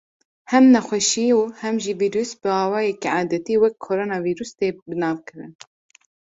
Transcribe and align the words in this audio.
Hem 0.51 0.65
nexweşî 0.73 1.27
û 1.39 1.41
hem 1.61 1.75
jî 1.83 1.93
vîrus 2.01 2.31
bi 2.41 2.49
awayekî 2.63 3.09
edetî 3.21 3.55
wek 3.61 3.75
“koronavîrus” 3.85 4.51
tê 4.59 4.67
binavkirin. 4.89 5.53